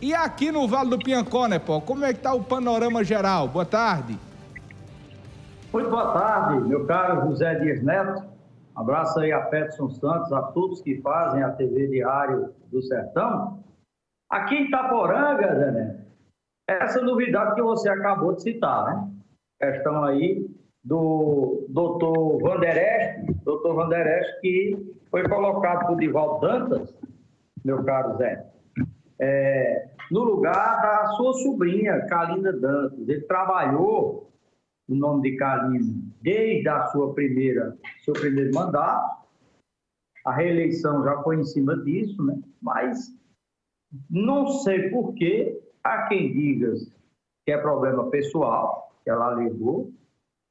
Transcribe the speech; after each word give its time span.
E 0.00 0.14
aqui 0.14 0.52
no 0.52 0.68
Vale 0.68 0.90
do 0.90 0.98
Piancó, 0.98 1.48
né, 1.48 1.58
pô? 1.58 1.80
Como 1.80 2.04
é 2.04 2.12
que 2.12 2.20
tá 2.20 2.34
o 2.34 2.44
panorama 2.44 3.02
geral? 3.02 3.48
Boa 3.48 3.64
tarde. 3.64 4.18
Muito 5.72 5.88
boa 5.88 6.12
tarde, 6.12 6.68
meu 6.68 6.86
caro 6.86 7.28
José 7.28 7.54
Dias 7.56 7.82
Neto. 7.82 8.22
Abraço 8.74 9.18
aí 9.20 9.32
a 9.32 9.40
Peterson 9.40 9.88
Santos, 9.88 10.30
a 10.32 10.42
todos 10.42 10.82
que 10.82 11.00
fazem 11.00 11.42
a 11.42 11.50
TV 11.52 11.86
Diário 11.88 12.52
do 12.70 12.82
Sertão. 12.82 13.64
Aqui 14.30 14.54
em 14.54 14.66
Itaporanga, 14.66 15.54
Zé 15.54 15.70
Neto, 15.70 16.04
essa 16.68 17.00
novidade 17.00 17.54
que 17.54 17.62
você 17.62 17.88
acabou 17.88 18.34
de 18.34 18.42
citar, 18.42 18.84
né? 18.84 19.10
Questão 19.58 20.04
aí 20.04 20.46
do 20.84 21.66
doutor 21.70 22.38
Vandereste, 22.42 23.32
doutor 23.44 23.74
Vandereste 23.74 24.40
que 24.42 24.94
foi 25.10 25.26
colocado 25.26 25.86
por 25.86 25.96
Divaldo 25.96 26.46
Dantas, 26.46 26.94
meu 27.64 27.82
caro 27.82 28.18
Zé, 28.18 28.46
é, 29.18 29.88
no 30.10 30.22
lugar 30.22 30.82
da 30.82 31.06
sua 31.12 31.32
sobrinha, 31.34 32.06
Kalina 32.06 32.52
Dantas. 32.52 33.08
Ele 33.08 33.20
trabalhou 33.22 34.30
o 34.88 34.94
nome 34.94 35.30
de 35.30 35.36
Kalina 35.36 35.94
desde 36.22 36.68
a 36.68 36.86
sua 36.86 37.14
primeira, 37.14 37.76
seu 38.04 38.14
primeiro 38.14 38.54
mandato. 38.54 39.16
A 40.24 40.32
reeleição 40.32 41.04
já 41.04 41.22
foi 41.22 41.36
em 41.36 41.44
cima 41.44 41.76
disso, 41.84 42.22
né? 42.24 42.40
mas 42.60 43.16
não 44.10 44.48
sei 44.48 44.90
por 44.90 45.14
que 45.14 45.60
há 45.84 46.08
quem 46.08 46.32
diga 46.32 46.74
que 47.44 47.52
é 47.52 47.58
problema 47.58 48.10
pessoal, 48.10 48.92
que 49.04 49.10
ela 49.10 49.26
alegou, 49.26 49.92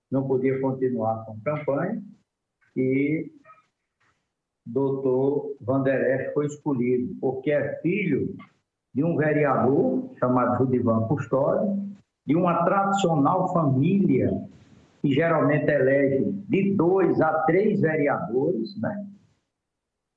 não 0.09 0.25
podia 0.25 0.61
continuar 0.61 1.25
com 1.25 1.33
a 1.33 1.57
campanha, 1.57 2.01
e 2.75 3.29
doutor 4.65 5.55
Vanderest 5.59 6.33
foi 6.33 6.45
escolhido, 6.45 7.15
porque 7.19 7.51
é 7.51 7.79
filho 7.81 8.35
de 8.95 9.03
um 9.03 9.17
vereador 9.17 10.09
chamado 10.17 10.57
Rudivan 10.57 11.01
Custódio, 11.07 11.85
de 12.25 12.35
uma 12.35 12.63
tradicional 12.63 13.51
família 13.53 14.31
que 15.01 15.13
geralmente 15.13 15.69
elege 15.69 16.31
de 16.47 16.73
dois 16.73 17.19
a 17.19 17.43
três 17.43 17.81
vereadores, 17.81 18.79
né? 18.81 19.05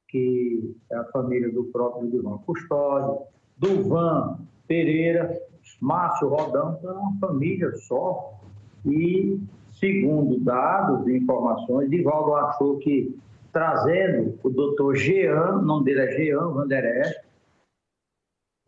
que 0.08 0.74
é 0.90 0.96
a 0.96 1.04
família 1.06 1.52
do 1.52 1.64
próprio 1.64 2.04
Rudivan 2.04 2.38
Custódio, 2.46 3.26
do 3.58 3.88
Van 3.88 4.38
Pereira, 4.68 5.36
Márcio 5.80 6.28
Rodão, 6.28 6.76
então 6.78 6.90
é 6.90 6.94
uma 6.94 7.18
família 7.18 7.72
só. 7.88 8.40
E, 8.86 9.38
segundo 9.72 10.38
dados 10.40 11.06
e 11.08 11.16
informações, 11.16 11.90
Divaldo 11.90 12.36
achou 12.36 12.78
que 12.78 13.14
trazendo 13.52 14.38
o 14.42 14.48
doutor 14.48 14.94
Jean, 14.94 15.56
o 15.56 15.62
nome 15.62 15.84
dele 15.84 16.00
é 16.00 16.12
Jean 16.12 16.48
Vanderest, 16.48 17.27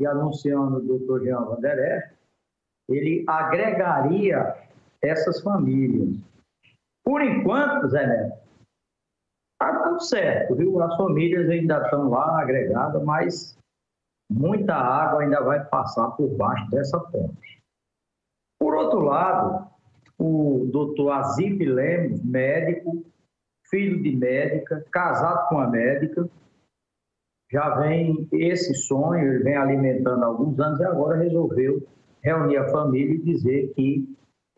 e 0.01 0.06
anunciando 0.06 0.79
o 0.79 0.81
doutor 0.81 1.23
Jean 1.23 1.45
Vanderest, 1.45 2.15
ele 2.89 3.25
agregaria 3.29 4.56
essas 5.03 5.41
famílias. 5.43 6.19
Por 7.05 7.23
enquanto, 7.23 7.89
Zé 7.89 8.06
Neto, 8.06 8.39
está 9.53 9.83
tudo 9.83 10.01
certo, 10.01 10.56
viu? 10.56 10.83
As 10.83 10.97
famílias 10.97 11.48
ainda 11.48 11.83
estão 11.83 12.09
lá 12.09 12.41
agregadas, 12.41 13.03
mas 13.05 13.59
muita 14.31 14.75
água 14.75 15.23
ainda 15.23 15.41
vai 15.43 15.65
passar 15.67 16.11
por 16.12 16.28
baixo 16.37 16.71
dessa 16.71 16.98
ponte. 16.98 17.61
Por 18.59 18.75
outro 18.75 19.01
lado, 19.01 19.71
o 20.19 20.69
doutor 20.71 21.12
Azip 21.12 21.65
Lemos, 21.65 22.23
médico, 22.23 23.05
filho 23.71 24.03
de 24.03 24.15
médica, 24.15 24.84
casado 24.91 25.48
com 25.48 25.61
a 25.61 25.67
médica, 25.67 26.28
já 27.51 27.77
vem 27.77 28.29
esse 28.33 28.75
sonho, 28.75 29.34
ele 29.34 29.43
vem 29.43 29.56
alimentando 29.56 30.23
há 30.23 30.27
alguns 30.27 30.59
anos 30.61 30.81
e 30.81 30.84
agora 30.84 31.17
resolveu 31.17 31.83
reunir 32.23 32.59
a 32.59 32.69
família 32.69 33.15
e 33.15 33.23
dizer 33.23 33.73
que 33.75 34.09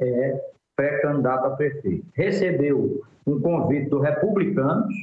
é 0.01 0.45
pré-candidato 0.77 1.47
a 1.47 1.57
prefeito. 1.57 2.07
Recebeu 2.15 3.03
um 3.27 3.41
convite 3.41 3.89
do 3.89 4.01
Republicanos, 4.01 4.95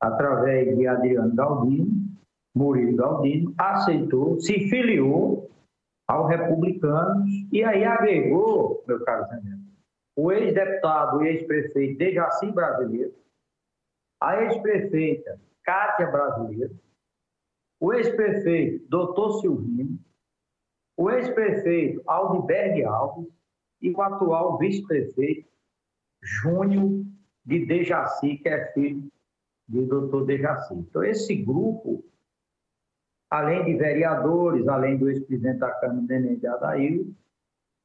através 0.00 0.76
de 0.76 0.86
Adriano 0.86 1.34
Galdino, 1.34 2.06
Murilo 2.54 2.96
Galdino, 2.96 3.52
aceitou, 3.58 4.40
se 4.40 4.68
filiou 4.68 5.50
ao 6.08 6.26
Republicanos 6.26 7.28
e 7.52 7.62
aí 7.62 7.84
agregou, 7.84 8.82
meu 8.86 9.04
caro 9.04 9.26
Zé 9.26 9.40
o 10.18 10.32
ex-deputado 10.32 11.22
e 11.22 11.28
ex-prefeito 11.28 11.98
Dejaci 11.98 12.50
Brasileiro, 12.50 13.12
a 14.20 14.42
ex-prefeita 14.42 15.40
Cátia 15.62 16.06
Brasileiro, 16.06 16.78
o 17.80 17.92
ex-prefeito 17.92 18.88
Doutor 18.88 19.40
Silvino, 19.40 19.98
o 20.96 21.10
ex-prefeito 21.10 22.02
Aldiberg 22.06 22.84
Alves 22.84 23.28
e 23.82 23.90
o 23.90 24.00
atual 24.00 24.56
vice-prefeito 24.58 25.48
Júnior 26.22 27.04
de 27.44 27.66
Dejaci, 27.66 28.38
que 28.38 28.48
é 28.48 28.72
filho 28.72 29.10
de 29.68 29.84
doutor 29.84 30.24
Dejaci. 30.24 30.74
Então, 30.74 31.04
esse 31.04 31.34
grupo, 31.36 32.04
além 33.30 33.64
de 33.64 33.74
vereadores, 33.74 34.66
além 34.66 34.96
do 34.96 35.10
ex-presidente 35.10 35.58
da 35.58 35.70
Câmara, 35.72 36.00
Neném 36.08 36.38
de 36.38 36.46
Adair, 36.46 37.06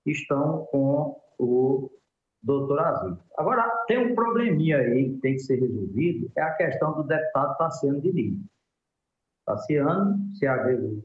estão 0.05 0.65
com 0.67 1.21
o 1.37 1.91
doutor 2.43 2.79
Aziz. 2.79 3.17
Agora, 3.37 3.69
tem 3.87 3.97
um 3.97 4.15
probleminha 4.15 4.77
aí 4.77 5.11
que 5.13 5.19
tem 5.19 5.33
que 5.33 5.39
ser 5.39 5.59
resolvido, 5.59 6.31
é 6.35 6.41
a 6.41 6.53
questão 6.53 6.93
do 6.93 7.03
deputado 7.03 7.57
Tassiano 7.57 7.99
Lima. 7.99 8.43
Tassiano 9.45 10.17
se 10.33 10.47
agregou 10.47 11.03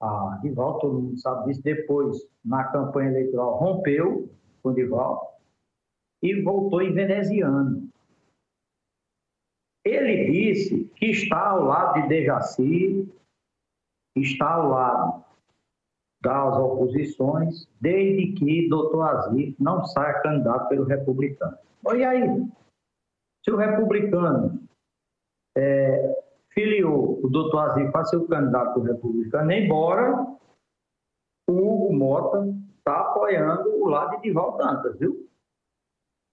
a 0.00 0.38
Divaldo, 0.42 0.78
todo 0.80 1.00
mundo 1.00 1.18
sabe 1.18 1.46
disso, 1.46 1.62
depois, 1.62 2.16
na 2.44 2.64
campanha 2.64 3.10
eleitoral, 3.10 3.58
rompeu 3.58 4.30
com 4.62 4.72
Divaldo 4.72 5.20
e 6.22 6.42
voltou 6.42 6.82
em 6.82 6.92
veneziano. 6.92 7.88
Ele 9.84 10.30
disse 10.30 10.84
que 10.96 11.06
está 11.06 11.50
ao 11.50 11.64
lado 11.64 12.02
de 12.02 12.08
Dejaci, 12.08 13.08
está 14.16 14.54
ao 14.54 14.68
lado 14.68 15.24
das 16.22 16.58
oposições, 16.58 17.66
desde 17.80 18.32
que 18.32 18.68
doutor 18.68 19.02
Azir 19.02 19.54
não 19.58 19.84
saia 19.86 20.20
candidato 20.20 20.68
pelo 20.68 20.84
republicano. 20.84 21.56
E 21.94 22.04
aí, 22.04 22.22
se 23.42 23.50
o 23.50 23.56
republicano 23.56 24.60
é, 25.56 26.22
filiou 26.50 27.20
o 27.24 27.28
doutor 27.28 27.70
Azir 27.70 27.90
para 27.90 28.04
ser 28.04 28.16
o 28.16 28.26
candidato 28.26 28.80
republicano, 28.80 29.50
embora 29.50 30.26
o 31.48 31.52
Hugo 31.52 31.92
Mota 31.92 32.54
está 32.78 33.00
apoiando 33.00 33.82
o 33.82 33.88
lado 33.88 34.16
de 34.16 34.22
Dival 34.24 34.56
Dantas, 34.58 34.98
viu? 34.98 35.26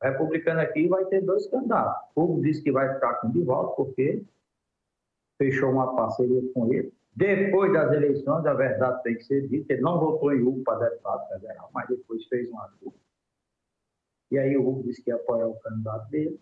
O 0.01 0.05
republicano 0.05 0.59
aqui 0.59 0.87
vai 0.87 1.05
ter 1.05 1.21
dois 1.21 1.47
candidatos. 1.47 2.09
O 2.15 2.23
Hugo 2.23 2.41
disse 2.41 2.61
que 2.61 2.71
vai 2.71 2.93
ficar 2.93 3.15
com 3.15 3.27
o 3.27 3.31
Divaldo 3.31 3.71
porque 3.75 4.23
fechou 5.41 5.71
uma 5.71 5.95
parceria 5.95 6.41
com 6.53 6.71
ele. 6.71 6.93
Depois 7.17 7.73
das 7.73 7.91
eleições, 7.93 8.45
a 8.45 8.53
verdade 8.53 9.01
tem 9.01 9.15
que 9.15 9.23
ser 9.23 9.47
dita, 9.47 9.73
ele 9.73 9.81
não 9.81 9.99
votou 9.99 10.31
em 10.31 10.43
Hugo 10.43 10.63
para 10.63 10.87
deputado 10.87 11.27
federal, 11.29 11.71
mas 11.73 11.87
depois 11.87 12.23
fez 12.27 12.47
um 12.51 12.59
acordo. 12.59 12.93
E 14.29 14.37
aí 14.37 14.55
o 14.55 14.67
Hugo 14.67 14.83
disse 14.83 15.01
que 15.01 15.09
ia 15.09 15.15
apoiar 15.15 15.47
o 15.47 15.59
candidato 15.59 16.07
dele. 16.11 16.39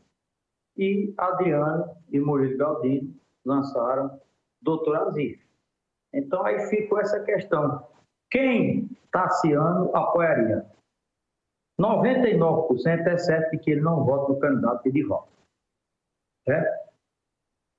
E 0.76 1.14
Adriano 1.18 1.96
e 2.12 2.20
Murilo 2.20 2.58
Galdino 2.58 3.16
lançaram 3.46 4.20
Doutor 4.62 4.98
Azif. 4.98 5.42
Então 6.14 6.46
aí 6.46 6.68
ficou 6.68 7.00
essa 7.00 7.24
questão. 7.24 7.88
Quem 8.30 8.90
Tassiano 9.10 9.96
apoiaria? 9.96 10.66
99% 11.80 13.08
é 13.08 13.18
certo 13.18 13.58
que 13.60 13.72
ele 13.72 13.82
não 13.82 14.04
vota 14.04 14.34
no 14.34 14.40
candidato 14.40 14.92
de 14.92 15.04
volta. 15.04 15.32
Certo? 16.44 16.85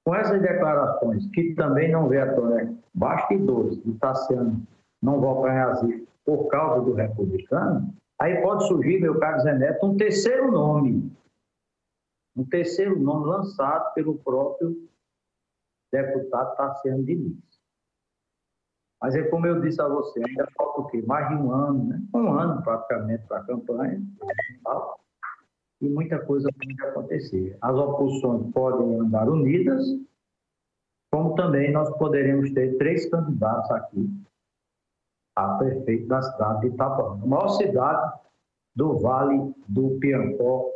Com 0.07 0.15
essas 0.15 0.41
declarações, 0.41 1.27
que 1.33 1.53
também 1.55 1.91
não 1.91 2.09
vê 2.09 2.21
a 2.21 2.33
tona 2.33 2.79
bastidores 2.95 3.77
do 3.79 3.99
Tassiano 3.99 4.65
não 5.03 5.21
vota 5.21 5.49
em 5.49 5.59
Azif 5.59 6.09
por 6.25 6.47
causa 6.47 6.85
do 6.85 6.95
republicano, 6.95 7.93
aí 8.21 8.41
pode 8.41 8.69
surgir, 8.69 9.01
meu 9.01 9.19
caro 9.19 9.41
Zé 9.41 9.53
Neto, 9.59 9.85
um 9.85 9.97
terceiro 9.97 10.53
nome. 10.53 11.13
Um 12.37 12.45
terceiro 12.45 12.97
nome 12.97 13.27
lançado 13.27 13.93
pelo 13.95 14.17
próprio 14.19 14.89
deputado 15.93 16.55
Tassiano 16.55 17.03
Diniz. 17.03 17.37
Mas 19.03 19.17
é 19.17 19.25
como 19.25 19.45
eu 19.45 19.61
disse 19.61 19.83
a 19.83 19.89
você, 19.89 20.23
ainda 20.25 20.47
falta 20.57 20.83
o 20.83 20.87
quê? 20.87 21.03
Mais 21.05 21.29
de 21.29 21.35
um 21.35 21.51
ano, 21.51 21.85
né? 21.85 22.01
Um 22.15 22.33
ano 22.33 22.63
praticamente 22.63 23.27
para 23.27 23.39
a 23.39 23.45
campanha. 23.45 24.01
Tal 24.63 25.01
e 25.81 25.89
muita 25.89 26.19
coisa 26.19 26.49
pode 26.53 26.83
acontecer. 26.83 27.57
As 27.61 27.77
oposições 27.77 28.53
podem 28.53 29.01
andar 29.01 29.29
unidas, 29.29 29.85
como 31.11 31.35
também 31.35 31.73
nós 31.73 31.89
poderemos 31.99 32.51
ter 32.53 32.77
três 32.79 33.09
candidatos 33.11 33.71
aqui 33.71 34.09
a 35.37 35.59
prefeito 35.59 36.07
da 36.09 36.23
cidade 36.23 36.61
de 36.63 36.67
Itapuã, 36.69 37.21
a 37.23 37.27
maior 37.27 37.49
cidade 37.49 38.21
do 38.75 38.99
Vale 38.99 39.55
do 39.69 39.99
Piancó 40.01 40.73